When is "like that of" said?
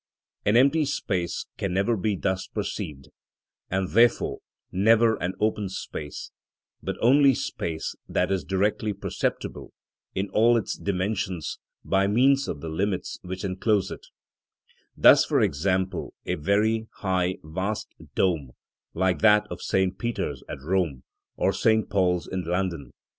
18.95-19.61